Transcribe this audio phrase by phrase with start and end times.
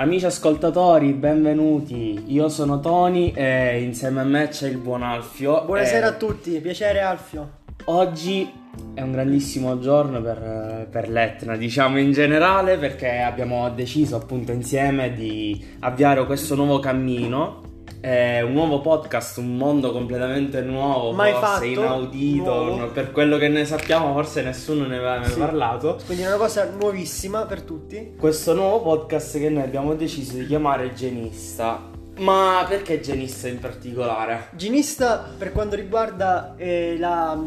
[0.00, 2.22] Amici ascoltatori, benvenuti.
[2.28, 5.62] Io sono Tony e insieme a me c'è il buon Alfio.
[5.66, 7.58] Buonasera E a tutti, piacere Alfio.
[7.84, 8.50] Oggi
[8.94, 15.12] è un grandissimo giorno per, per l'Etna, diciamo in generale, perché abbiamo deciso appunto insieme
[15.12, 17.69] di avviare questo nuovo cammino.
[18.00, 22.44] È un nuovo podcast, un mondo completamente nuovo, Mai forse fatto, inaudito.
[22.64, 22.86] nuovo.
[22.92, 25.38] Per quello che ne sappiamo, forse nessuno ne aveva mai Sì.
[25.38, 25.98] parlato.
[26.06, 28.14] Quindi è una cosa nuovissima per tutti.
[28.18, 31.88] questo nuovo podcast che noi abbiamo deciso di chiamare Genista.
[32.20, 34.48] Ma perché Genista in particolare?
[34.52, 37.38] Ginista per quanto riguarda eh, la,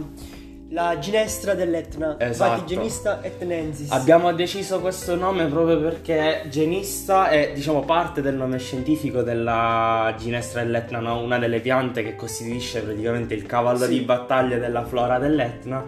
[0.73, 2.15] la ginestra dell'Etna.
[2.19, 2.51] Esatto.
[2.53, 3.91] Infatti Genista etnensis.
[3.91, 10.63] Abbiamo deciso questo nome proprio perché Genista è, diciamo, parte del nome scientifico della ginestra
[10.63, 11.21] dell'Etna, no?
[11.21, 13.89] una delle piante che costituisce praticamente il cavallo Sì.
[13.89, 15.85] di battaglia della flora dell'Etna.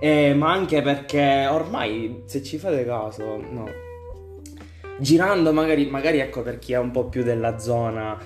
[0.00, 3.68] Eh, ma anche perché ormai, se ci fate caso, no.
[5.00, 8.16] Girando magari, magari ecco per chi è un po' più della zona.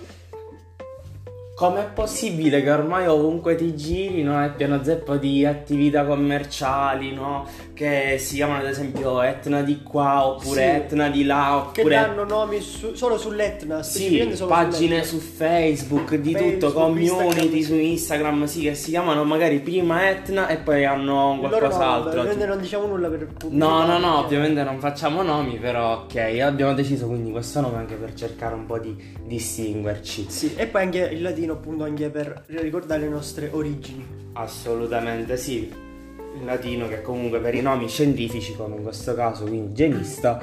[1.62, 7.46] Com'è possibile che ormai ovunque ti giri, no, è pieno zeppo di attività commerciali, no?
[7.83, 10.69] Che si chiamano ad esempio Etna di qua, oppure Sì.
[10.69, 13.83] Etna di là, Che oppure danno nomi su- solo sull'Etna.
[13.83, 15.05] sì, solo pagine sull'Etna.
[15.05, 17.62] su Facebook, di tutto, Facebook, community Instagram.
[17.62, 22.11] su Instagram, sì, che si chiamano magari prima Etna e poi hanno qualcos'altro.
[22.11, 23.66] nome, ovviamente non diciamo nulla per pubblicità.
[23.66, 27.94] No, no, no, ovviamente non facciamo nomi, però ok, abbiamo deciso quindi questo nome anche
[27.96, 30.27] per cercare un po' di distinguerci.
[30.28, 34.06] Sì, e poi anche il latino appunto anche per ricordare le nostre origini.
[34.34, 35.91] Assolutamente sì.
[36.34, 40.41] Il latino che comunque per i nomi scientifici, come in questo caso, quindi genista,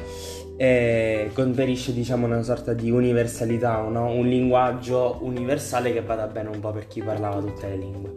[0.56, 4.12] eh, conferisce diciamo una sorta di universalità, no?
[4.12, 8.14] un linguaggio universale che vada bene un po' per chi parlava tutte le lingue.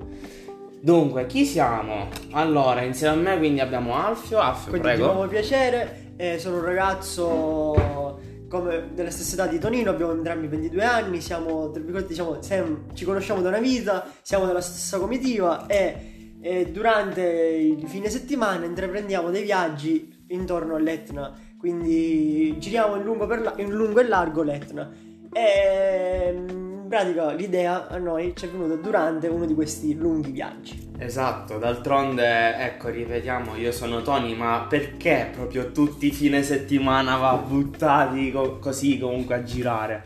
[0.80, 2.08] Dunque, chi siamo?
[2.32, 4.38] Allora, insieme a me quindi abbiamo Alfio.
[4.38, 5.12] Alfio, Quindi di prego.
[5.12, 10.84] nuovo piacere, eh, sono un ragazzo come della stessa età di Tonino, abbiamo entrambi 22
[10.84, 16.70] anni, siamo, diciamo, sem- ci conosciamo da una vita, siamo della stessa comitiva e, e
[16.72, 23.70] durante il fine settimana intraprendiamo dei viaggi intorno all'Etna, quindi giriamo in lungo, la- in
[23.70, 24.90] lungo e largo l'Etna.
[25.32, 30.90] E in pratica l'idea a noi ci è venuta durante uno di questi lunghi viaggi.
[30.98, 37.36] Esatto, d'altronde, ecco, ripetiamo, io sono Tony, ma perché proprio tutti i fine settimana va
[37.36, 40.02] buttati co- così comunque a girare?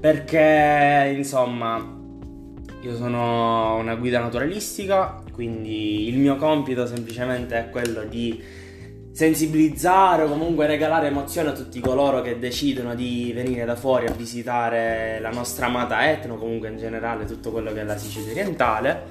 [0.00, 1.93] Perché, insomma,
[2.84, 8.42] io sono una guida naturalistica, quindi il mio compito semplicemente è quello di
[9.10, 14.12] sensibilizzare o comunque regalare emozione a tutti coloro che decidono di venire da fuori a
[14.12, 19.02] visitare la nostra amata Etno, comunque in generale tutto quello che è la Sicilia orientale.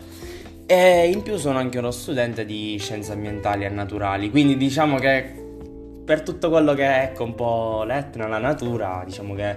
[0.67, 5.41] E in più sono anche uno studente di scienze ambientali e naturali, quindi diciamo che
[6.05, 9.55] per tutto quello che è ecco, un po' l'Etna, la natura, diciamo che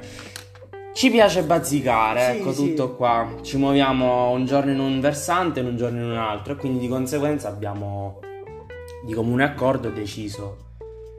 [0.97, 2.69] ci piace bazzicare, Sì, ecco sì.
[2.71, 3.34] tutto qua.
[3.43, 6.79] Ci muoviamo un giorno in un versante e un giorno in un altro e quindi
[6.79, 8.21] di conseguenza abbiamo
[9.05, 10.57] di comune accordo deciso,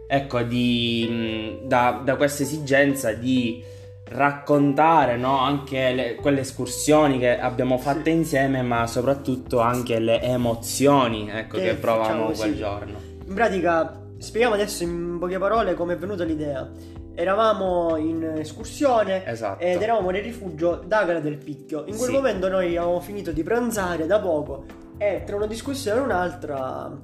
[0.08, 3.64] ecco, di, mh, da, da questa esigenza di
[4.10, 8.12] raccontare no, anche le- quelle escursioni che abbiamo fatto Sì.
[8.12, 12.56] insieme, ma soprattutto anche le emozioni ecco, che, Che provavamo quel sì.
[12.56, 12.98] giorno.
[13.28, 16.70] In pratica, spieghiamo adesso in poche parole come è venuta l'idea.
[17.14, 19.64] Eravamo in escursione Esatto.
[19.64, 21.80] ed eravamo nel rifugio d'Agara del Picchio.
[21.88, 22.16] In quel Sì.
[22.16, 24.66] momento noi avevamo finito di pranzare da poco
[24.98, 26.96] e tra una discussione e un'altra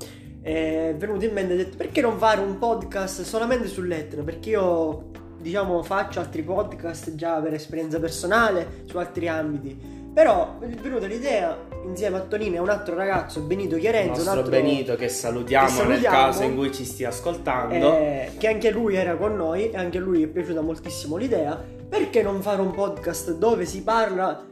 [0.41, 4.23] è venuto in mente e detto perché non fare un podcast solamente sull'Etna?
[4.23, 5.09] Perché io
[5.39, 10.01] diciamo faccio altri podcast già per esperienza personale su altri ambiti.
[10.13, 14.33] Però è venuta l'idea insieme a Tonino e un altro ragazzo, Benito Chiarenzo, un nostro
[14.39, 16.15] altro Benito che salutiamo, che salutiamo.
[16.15, 17.93] nel caso in cui ci stia ascoltando.
[17.97, 21.61] eh, che anche lui era con noi e anche a lui è piaciuta moltissimo l'idea.
[21.89, 24.43] Perché non fare un podcast dove si parla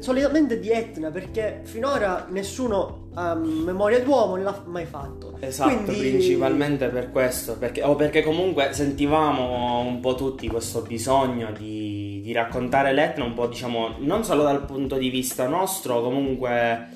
[0.00, 1.10] solitamente di Etna?
[1.10, 5.36] Perché finora nessuno a memoria d'uomo l'ha mai fatto.
[5.40, 11.50] Esatto, Quindi- principalmente per questo, perché, o perché comunque sentivamo un po' tutti questo bisogno
[11.56, 16.88] di, di raccontare l'Etna un po' diciamo non solo dal punto di vista nostro, comunque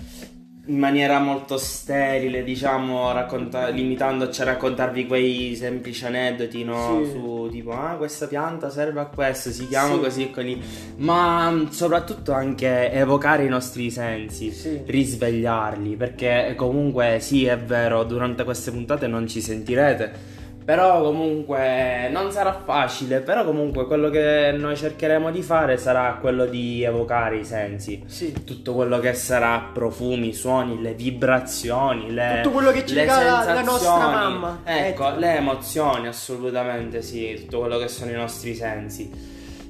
[0.67, 7.01] in maniera molto sterile, diciamo, racconta- limitandoci a raccontarvi quei semplici aneddoti, no?
[7.05, 7.11] Sì.
[7.11, 10.01] Su tipo, ah, questa pianta serve a questo, si chiama Sì.
[10.01, 10.61] così e così,
[10.97, 14.81] ma mh, soprattutto anche evocare i nostri sensi Sì.
[14.85, 22.31] risvegliarli perché comunque sì è vero durante queste puntate non ci sentirete Però comunque non
[22.31, 27.45] sarà facile, però comunque quello che noi cercheremo di fare sarà quello di evocare i
[27.45, 28.03] sensi.
[28.07, 28.33] Sì.
[28.45, 33.63] Tutto quello che sarà profumi, suoni, le vibrazioni, le Tutto quello che ci regala la
[33.63, 34.61] nostra mamma.
[34.65, 35.19] Ecco, Ecco.
[35.19, 39.11] le emozioni assolutamente sì, tutto quello che sono i nostri sensi.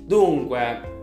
[0.05, 0.99] Dunque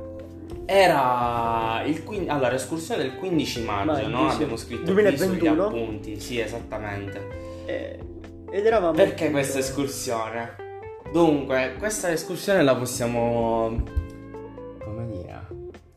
[0.66, 4.30] era il quin- allora, escursione del 15 maggio, Maggio, no?
[4.30, 4.36] sì.
[4.36, 5.30] Abbiamo scritto 2021.
[5.30, 5.48] qui sugli
[5.80, 6.19] appunti.
[6.19, 7.45] Sì, esattamente.
[7.66, 8.00] Eh,
[8.49, 10.55] ed eravamo Perché questa escursione?
[11.11, 13.83] Dunque, questa escursione la possiamo?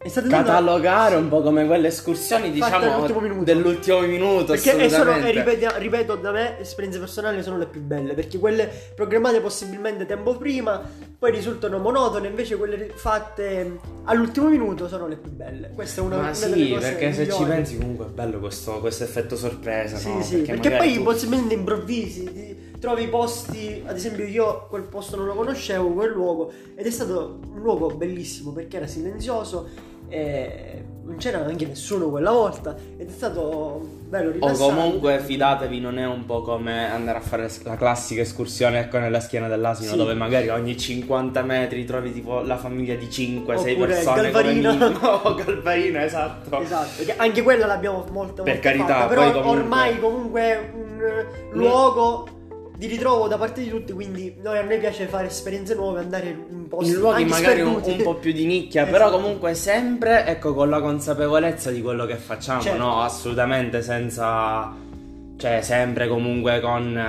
[0.02, 3.44] È tutta- Catalogare un po' come quelle escursioni, diciamo, all'ultimo minuto.
[3.44, 4.52] dell'ultimo minuto.
[4.54, 8.14] Perché sono, e ripeto, ripeto, da me, esperienze personali sono le più belle.
[8.14, 10.80] Perché quelle programmate possibilmente tempo prima,
[11.18, 12.28] poi risultano monotone.
[12.28, 15.70] Invece quelle fatte all'ultimo minuto sono le più belle.
[15.74, 17.50] Questa è una, Ma una sì, perché se ci migliori.
[17.50, 20.22] pensi comunque è bello questo, questo effetto sorpresa, Sì, no?
[20.22, 25.16] sì, perché, magari poi tu- possibilmente improvvisi, ti trovi posti, ad esempio io quel posto
[25.16, 30.84] non lo conoscevo, quel luogo, ed è stato un luogo bellissimo perché era silenzioso e
[31.02, 34.74] non c'era anche nessuno quella volta ed è stato bello O rilassante.
[34.74, 39.18] comunque fidatevi, non è un po' come andare a fare la classica escursione ecco nella
[39.20, 39.96] schiena dell'asino Sì.
[39.96, 43.40] dove magari ogni 50 metri trovi tipo la famiglia di 5-6
[43.72, 44.70] Oppure persone Galvarino.
[44.72, 45.08] come minimo.
[45.30, 46.60] O Galvarino, esatto.
[46.60, 52.26] Esatto, anche quella l'abbiamo molte volte Per carità, fatta, però ormai comunque un eh, luogo
[52.80, 56.34] di ritrovo da parte di tutti, quindi noi, a noi piace fare esperienze nuove, andare
[56.48, 59.20] in posti In luoghi magari un, un po' più di nicchia, però Esatto.
[59.20, 62.78] comunque sempre ecco con la consapevolezza di quello che facciamo, Certo.
[62.78, 63.02] no?
[63.02, 64.72] Assolutamente senza
[65.40, 67.02] cioè sempre comunque con eh,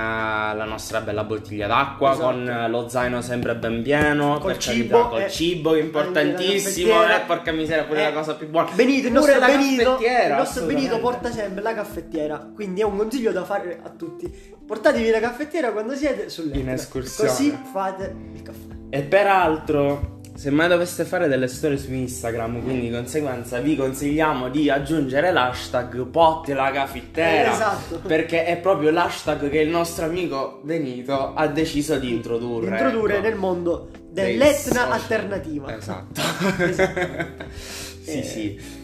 [0.56, 2.24] la nostra bella bottiglia d'acqua, Esatto.
[2.24, 5.82] con eh, lo zaino sempre ben pieno, Col cibo, carità, col eh, cibo che è
[5.82, 8.70] importantissimo, eh, porca miseria, pure Eh, la cosa più buona.
[8.72, 13.32] Benito, il nostro, Benito, il nostro Benito porta sempre la caffettiera, quindi è un consiglio
[13.32, 14.32] da fare a tutti.
[14.66, 16.58] Portatevi la caffettiera quando siete sull'Etna.
[16.60, 17.28] In escursione.
[17.28, 18.58] Così fate il caffè.
[18.88, 24.48] E peraltro, se mai doveste fare delle storie su Instagram, quindi di conseguenza vi consigliamo
[24.48, 27.50] di aggiungere l'hashtag Potti la caffettera.
[27.50, 28.00] Eh, esatto.
[28.06, 32.70] Perché è proprio l'hashtag che il nostro amico Benito ha deciso di introdurre.
[32.70, 33.22] Introdurre ecco.
[33.28, 35.76] nel mondo dell'Etna alternativa.
[35.76, 36.20] Esatto.
[36.58, 37.00] Esatto.
[38.02, 38.22] sì, Eh.
[38.22, 38.80] sì.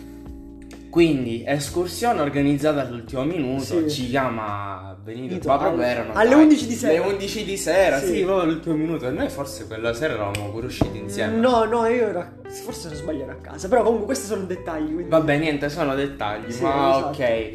[0.91, 3.91] Quindi, escursione organizzata all'ultimo minuto, Sì.
[3.91, 6.93] ci chiama Benito, qua proprio alle- erano alle dai, 11 di sera.
[6.93, 8.23] Le 11 di sera, sì, Sì.
[8.25, 9.07] proprio all'ultimo minuto.
[9.09, 11.37] E noi forse quella sera eravamo pure usciti insieme.
[11.37, 14.93] No, no, io ero forse non ero a casa, però comunque questi sono dettagli.
[14.93, 15.09] Quindi...
[15.09, 17.07] Vabbè, niente, sono dettagli, Sì, ma esatto.
[17.23, 17.53] ok.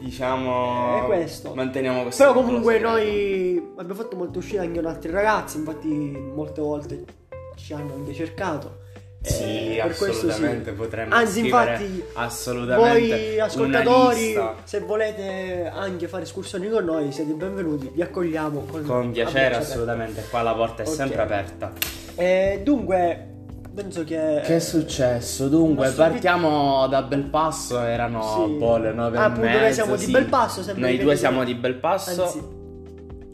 [0.00, 1.02] Diciamo.
[1.02, 1.54] È questo.
[1.54, 2.24] Manteniamo questo.
[2.24, 7.04] Però comunque noi abbiamo fatto molte uscite anche con altri ragazzi, infatti molte volte
[7.56, 8.78] ci hanno anche cercato.
[9.26, 10.76] Sì, Eh, per questo assolutamente sì.
[10.76, 17.90] potremmo Anzi, infatti, assolutamente voi ascoltatori, se volete anche fare escursioni con noi, siete benvenuti,
[17.92, 20.24] vi accogliamo con, Con piacere, assolutamente.
[20.30, 20.94] Qua la porta è Ok.
[20.94, 21.66] sempre aperta.
[21.66, 21.86] aperte.
[22.14, 23.26] Eh, dunque,
[23.74, 24.42] penso che.
[24.44, 25.48] Che è successo?
[25.48, 28.52] Dunque, partiamo da Belpasso, erano Sì.
[28.54, 30.10] boh, le nove Ah, e appunto, noi siamo di sì.
[30.12, 32.22] Belpasso, sempre Noi di due siamo di Belpasso.
[32.24, 32.42] Anzi,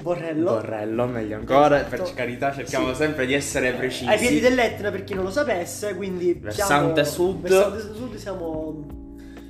[0.02, 0.50] Borrello.
[0.54, 2.02] Borrello, meglio ancora, Esatto.
[2.02, 2.94] per carità cerchiamo Sì.
[2.96, 4.10] sempre di essere precisi.
[4.10, 7.40] Ai piedi dell'Etna, per chi non lo sapesse, quindi Versante siamo, sud.
[7.42, 9.00] Versante sud siamo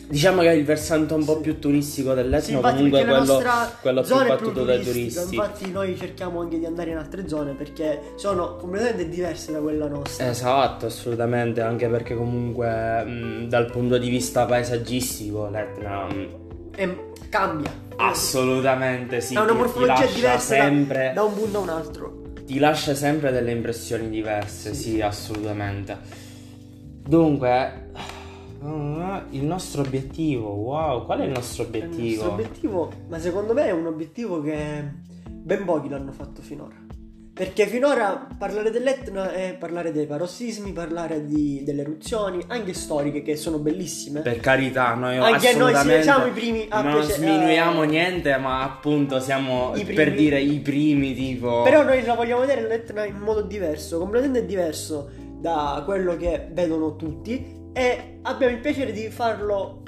[0.08, 1.40] Diciamo che è il versante un po' Sì.
[1.40, 3.42] più turistico dell'Etna, Sì, infatti comunque quello,
[3.80, 5.34] quello più zona è battuto dai turistica, turisti.
[5.36, 9.88] Infatti noi cerchiamo anche di andare in altre zone perché sono completamente diverse da quella
[9.88, 10.28] nostra.
[10.28, 16.28] Esatto, assolutamente, anche perché comunque mh, dal punto di vista paesaggistico l'Etna mh,
[16.74, 17.70] E cambia.
[17.96, 22.22] assolutamente sì, Ha una morfologia diversa da- sempre, da un punto a un altro.
[22.44, 24.82] ti lascia sempre delle impressioni diverse, Sì.
[24.90, 25.96] sì, assolutamente.
[27.04, 27.90] Dunque,
[29.30, 32.04] il nostro obiettivo, wow, qual è il nostro Il obiettivo?
[32.24, 34.84] nostro obiettivo, ma secondo me è un obiettivo che
[35.28, 36.74] ben pochi l'hanno fatto finora.
[37.34, 43.36] Perché finora parlare dell'Etna è parlare dei parossismi, parlare di- delle eruzioni, anche storiche, che
[43.36, 44.20] sono bellissime.
[44.20, 48.62] Per carità, noi Anche noi siamo i primi a non piace- sminuiamo eh, niente, ma
[48.62, 50.14] appunto siamo I per primi.
[50.16, 55.10] dire i primi tipo Però noi la vogliamo vedere l'Etna in modo diverso, completamente diverso
[55.40, 59.82] da quello che vedono tutti e abbiamo il piacere di farlo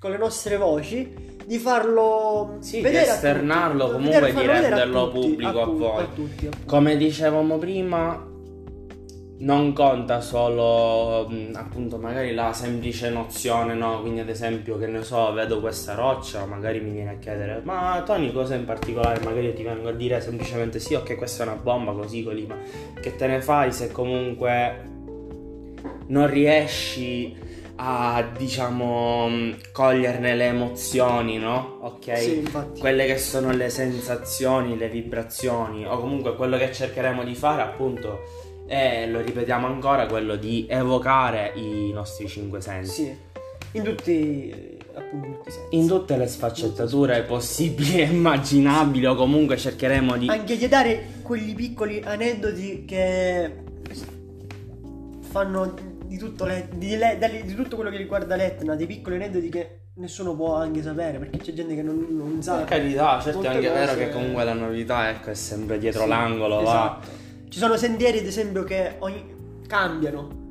[0.00, 4.48] con le nostre voci, di farlo Sì, di vedere a esternarlo, tutti, comunque vedere- di
[4.50, 6.02] a renderlo tutti, pubblico a appunto, voi.
[6.02, 6.66] a tutti, appunto.
[6.66, 8.26] Come dicevamo prima,
[9.40, 14.00] non conta solo mh, appunto magari la semplice nozione, no?
[14.02, 18.02] Quindi ad esempio che ne so, vedo questa roccia, magari mi viene a chiedere "Ma
[18.04, 21.56] Tony cosa in particolare?" Magari ti vengo a dire semplicemente "Sì, ok, questa è una
[21.56, 22.56] bomba così così", ma
[23.00, 24.84] che te ne fai se comunque
[26.08, 27.34] non riesci
[27.80, 31.78] a diciamo mh, coglierne le emozioni, no?
[31.82, 32.18] Ok?
[32.18, 32.80] Sì, infatti.
[32.80, 38.20] Quelle che sono le sensazioni, le vibrazioni o comunque quello che cercheremo di fare appunto
[38.66, 43.04] è, lo ripetiamo ancora, quello di evocare i nostri cinque sensi.
[43.04, 43.16] Sì,
[43.72, 45.44] in tutti, appunto.
[45.70, 50.28] In tutte le sfaccettature possibili e immaginabili o comunque cercheremo di...
[50.28, 53.52] Anche di dare quegli piccoli aneddoti che
[55.20, 59.48] fanno di tutto, le- di, le- di tutto quello che riguarda l'Etna, dei piccoli aneddoti
[59.48, 62.56] che nessuno può anche sapere, perché c'è gente che non, non sa.
[62.56, 66.08] Per carità, certo è anche vero che comunque la novità ecco, è sempre dietro Sì,
[66.08, 66.62] l'angolo, va.
[66.62, 67.08] esatto.
[67.48, 69.36] Ci sono sentieri, ad esempio, che ogni-
[69.66, 70.46] cambiano.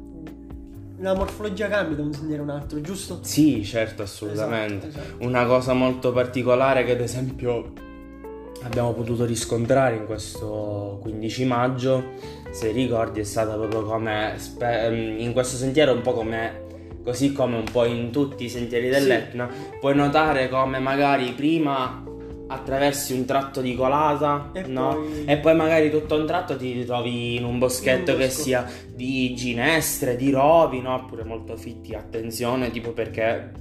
[0.99, 3.19] La morfologia cambia da un sentiero a un altro, giusto?
[3.21, 4.87] Sì, certo, assolutamente.
[4.87, 5.25] Esatto, esatto.
[5.25, 7.71] Una cosa molto particolare che ad esempio
[8.67, 12.03] abbiamo potuto riscontrare in questo 15 maggio,
[12.51, 16.65] se ricordi, è stata proprio come ehm, in questo sentiero un po' come
[17.03, 22.03] così come un po' in tutti i sentieri dell'Etna, puoi notare come magari prima
[22.49, 24.95] attraversi un tratto di colata, E no?
[24.95, 28.23] poi- E poi magari tutto a un tratto ti ritrovi in un boschetto In un
[28.23, 30.95] che sia di ginestre, di rovi, no?
[30.95, 33.51] Oppure molto fitti, attenzione, tipo perché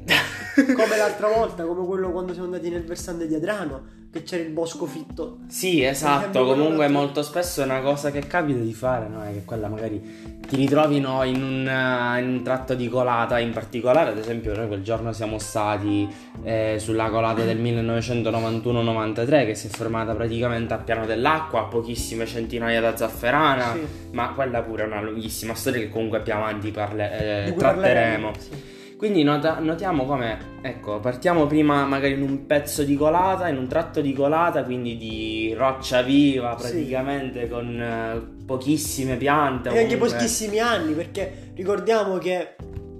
[0.56, 3.82] Come l'altra volta, come quello quando siamo andati nel versante di Adrano,
[4.16, 5.38] che c'era il bosco fitto.
[5.48, 9.22] Sì, esatto, comunque molto spesso è una cosa che capita di fare, no?
[9.22, 13.38] È che quella magari ti ritrovi no, in, un, eh, in un tratto di colata,
[13.38, 16.08] in particolare ad esempio noi quel giorno siamo stati
[16.44, 22.26] eh, sulla colata del 1991-93 che si è formata praticamente a piano dell'acqua, a pochissime
[22.26, 23.86] centinaia da zafferana, Sì.
[24.12, 27.56] ma quella pure è una lunghissima storia che comunque più avanti parle- eh, tratteremo.
[27.56, 28.74] parleremo, sì.
[28.96, 33.68] Quindi nota- notiamo come, ecco, partiamo prima magari in un pezzo di colata, in un
[33.68, 36.70] tratto di colata, quindi di roccia viva Sì.
[36.70, 39.68] praticamente con eh, pochissime piante.
[39.68, 42.54] E anche comunque- pochissimi anni, perché ricordiamo che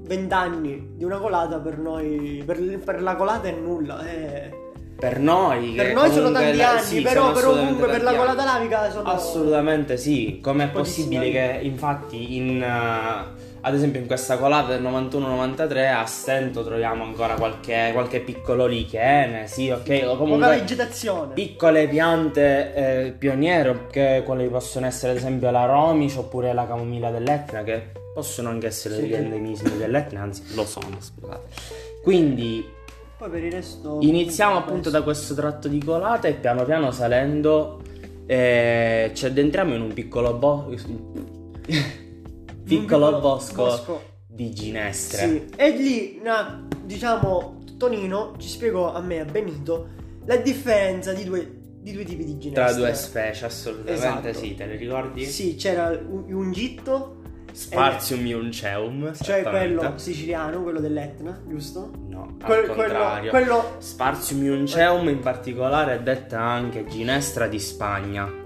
[0.05, 4.05] 20 anni di una colata per noi, per, per la colata è nulla.
[4.07, 4.51] è-
[4.99, 8.45] Per noi, Per noi sono tanti la- anni, sì, però, però comunque per la colata
[8.45, 9.09] lavica sono...
[9.09, 11.33] Assolutamente sì, com'è possibile anni.
[11.33, 12.63] che infatti in...
[12.63, 18.65] eh, ad esempio in questa colata del 91-93 a stento troviamo ancora qualche, qualche piccolo
[18.67, 21.33] lichene, sì ok, o comunque vegetazione.
[21.35, 27.11] piccole piante eh, pioniere che quali possono essere ad esempio la romice oppure la camomilla
[27.11, 29.01] dell'Etna che possono anche essere Sì.
[29.01, 31.49] degli endemismi dell'Etna anzi lo sono scusate
[32.05, 32.65] quindi
[33.19, 33.99] Poi per il resto...
[34.01, 37.81] iniziamo appunto da questo tratto di colata e piano piano salendo
[38.27, 41.35] eh, ci addentriamo in un piccolo bosco
[42.67, 45.47] piccolo, bosco, di ginestre Sì.
[45.57, 49.89] E lì, na- diciamo, Tonino ci spiegò a me a Benito
[50.27, 51.49] la differenza di due,
[51.81, 52.65] di due tipi di ginestre.
[52.65, 54.45] tra due specie assolutamente Esatto.
[54.45, 55.25] sì te le ricordi?
[55.25, 57.15] Sì, c'era un, un gitto,
[57.53, 61.91] Spartium iunceum cioè quello siciliano, quello dell'Etna, giusto?
[62.09, 68.45] No, Quel- quello, quello Spartium iunceum in particolare è detta anche ginestra di Spagna.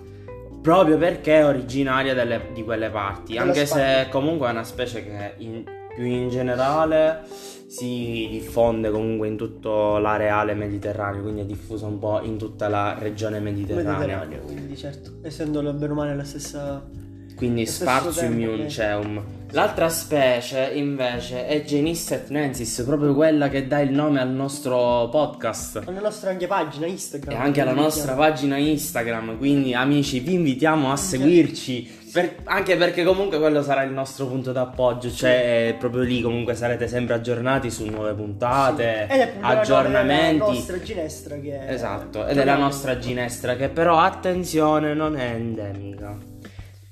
[0.60, 3.32] Proprio perché è originaria delle- di quelle parti.
[3.32, 4.02] Della anche Spagna.
[4.04, 5.64] se comunque è una specie che in-
[5.94, 7.22] più in generale
[7.66, 12.96] si diffonde comunque in tutto l'areale mediterraneo, quindi è diffusa un po' in tutta la
[12.98, 13.96] regione mediterranea.
[13.98, 17.08] mediterraneo, quindi certo, essendo bene o male la stessa...
[17.36, 19.22] Quindi Spartium che- iunceum.
[19.52, 25.82] L'altra specie invece è Genis etnensis, proprio quella che dà il nome al nostro podcast.
[25.86, 27.34] Alla nostra anche pagina Instagram.
[27.36, 33.02] E anche alla nostra pagina Instagram, quindi amici vi invitiamo a seguirci, per- anche perché
[33.02, 37.86] comunque quello sarà il nostro punto d'appoggio, cioè proprio lì comunque sarete sempre aggiornati su
[37.86, 41.72] nuove puntate, Ed è la nostra ginestra che è...
[41.72, 46.29] Esatto, ed è la nostra ginestra che però attenzione non è endemica.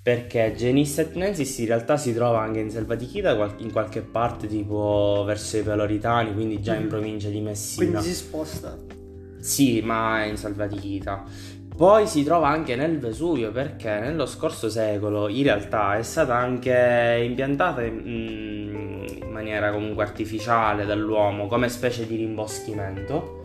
[0.02, 4.46] Perché Genis etnensis in realtà si trova anche in Selva di Chita, in qualche parte
[4.46, 6.88] tipo verso i Peloritani, quindi già in Mhm.
[6.88, 7.86] provincia di Messina.
[7.90, 8.76] Quindi si sposta.
[9.40, 11.24] Sì, ma è in Salvatichita.
[11.76, 17.22] Poi si trova anche nel Vesuvio perché nello scorso secolo in realtà è stata anche
[17.24, 23.44] impiantata in, mm, in maniera comunque artificiale dall'uomo come specie di rimboschimento.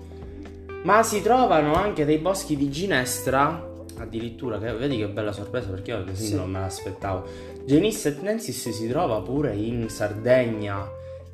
[0.83, 5.91] Ma si trovano anche dei boschi di ginestra, addirittura, che, vedi che bella sorpresa perché
[5.91, 6.35] io ad Sì.
[6.35, 7.23] non me l'aspettavo.
[7.65, 10.87] Genis etnensis si trova pure in Sardegna.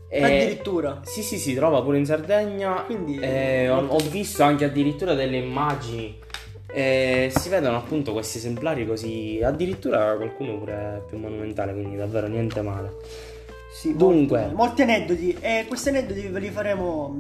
[0.08, 1.02] E- Addirittura.
[1.04, 2.84] sì, sì, si trova pure in Sardegna.
[2.84, 6.18] Quindi- Eh, ho, ho visto anche addirittura delle immagini.
[6.72, 9.40] E si vedono appunto questi esemplari così.
[9.44, 12.94] Addirittura qualcuno pure più monumentale, quindi davvero niente male.
[13.72, 14.40] Sì, Dunque.
[14.42, 17.20] molti, molti aneddoti e questi aneddoti ve li faremo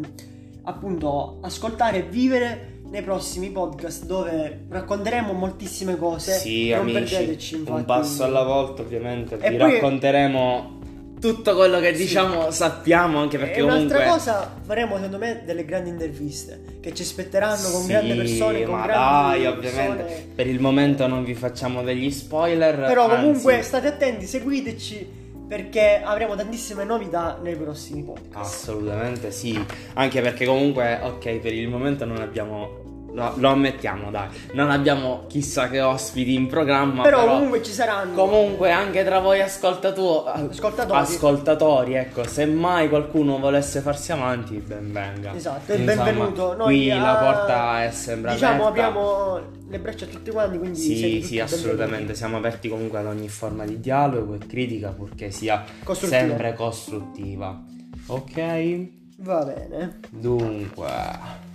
[0.63, 6.33] appunto ascoltare e vivere nei prossimi podcast dove racconteremo moltissime cose.
[6.33, 6.99] sì, non amici.
[7.15, 7.77] perdeteci, infatti.
[7.79, 9.37] Un passo alla volta, ovviamente.
[9.39, 10.77] E Vi poi- racconteremo
[11.19, 12.03] tutto quello che Sì.
[12.03, 16.93] diciamo sappiamo anche perché e un'altra comunque cosa, faremo secondo me delle grandi interviste che
[16.93, 20.27] ci aspetteranno con Sì, grandi persone, con ma grandi dai, ovviamente persone.
[20.33, 22.85] per il momento non vi facciamo degli spoiler.
[22.87, 25.07] Però comunque anzi, state attenti, seguiteci
[25.49, 28.53] perché avremo tantissime novità nei prossimi podcast.
[28.53, 29.59] assolutamente sì,
[29.95, 35.23] anche perché comunque ok, per il momento non abbiamo lo, lo ammettiamo, dai, non abbiamo
[35.27, 40.25] chissà che ospiti in programma, però, però, comunque ci saranno comunque anche tra voi ascoltato-
[40.25, 40.99] Ascoltatori.
[40.99, 45.33] ascoltatori, ecco, se mai qualcuno volesse farsi avanti, ben venga.
[45.35, 46.55] Esatto, Insomma, benvenuto.
[46.55, 48.87] Noi, qui la ah, porta è sempre Diciamo aperta.
[48.87, 49.39] abbiamo
[49.69, 52.13] le braccia a tutti quanti, quindi Sì, sì, assolutamente.
[52.15, 56.21] Siamo aperti comunque ad ogni forma di dialogo e critica purché sia Costruttiva.
[56.21, 57.61] sempre costruttiva.
[58.07, 58.87] Ok?
[59.17, 59.99] Va bene.
[60.09, 61.47] Dunque.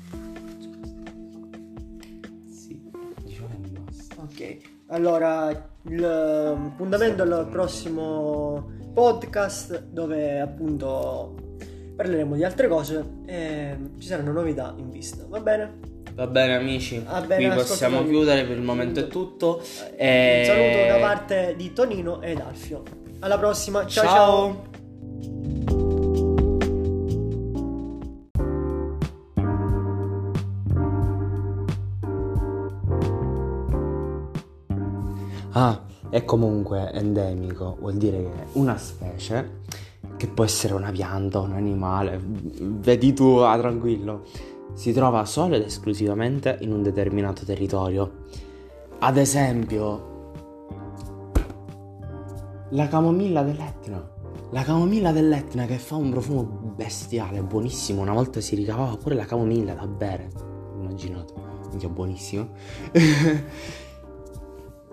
[4.35, 4.57] Ok.
[4.88, 5.49] Allora,
[5.83, 11.35] il eh, appuntamento al prossimo podcast dove appunto
[11.95, 15.25] parleremo di altre cose e ci saranno novità in vista.
[15.29, 15.93] Va bene?
[16.14, 19.59] Va bene amici, Va bene, qui possiamo chiudere per il momento è tutto.
[19.59, 20.43] Un E...
[20.47, 22.83] saluto da parte di Tonino ed Alfio.
[23.21, 23.87] Alla prossima.
[23.87, 24.05] ciao.
[24.05, 24.14] ciao.
[24.14, 24.73] ciao.
[35.56, 35.80] Ah,
[36.11, 39.61] è comunque endemico, vuol dire che una specie
[40.16, 44.25] che può essere una pianta, un animale, vedi tu, ah, tranquillo,
[44.73, 48.25] si trova solo ed esclusivamente in un determinato territorio.
[48.99, 50.32] Ad esempio,
[52.70, 54.11] la camomilla dell'Etna.
[54.50, 58.02] La camomilla dell'Etna che fa un profumo bestiale, buonissimo.
[58.02, 60.30] Una volta si ricavava pure la camomilla da bere.
[60.80, 61.32] Immaginate,
[61.70, 62.49] minchia buonissimo.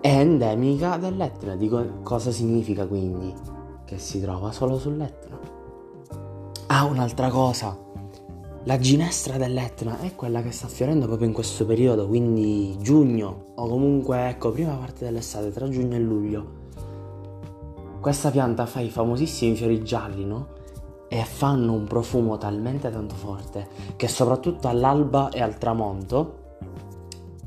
[0.02, 1.54] È endemica dell'Etna.
[1.54, 3.32] Dico cosa significa quindi?
[3.84, 5.38] Che si trova solo sull'Etna.
[6.66, 7.78] Ah, un'altra cosa.
[8.64, 13.68] La ginestra dell'Etna è quella che sta fiorendo proprio in questo periodo, quindi giugno o
[13.68, 16.46] comunque ecco, prima parte dell'estate, tra giugno e luglio.
[18.00, 20.48] Questa pianta fa i famosissimi fiori gialli, no?
[21.06, 26.40] E fanno un profumo talmente tanto forte che soprattutto all'alba e al tramonto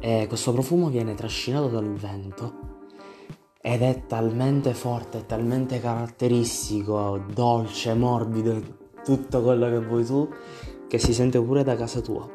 [0.06, 2.74] eh, questo profumo viene trascinato dal vento
[3.60, 8.62] ed è talmente forte, talmente caratteristico, dolce, morbido,
[9.04, 10.30] tutto quello che vuoi tu,
[10.88, 12.30] che si sente pure da casa tua.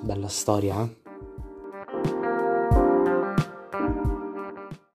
[0.00, 0.99] Bella storia, eh?